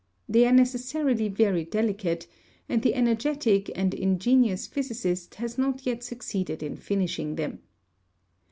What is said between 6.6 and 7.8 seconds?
in finishing them.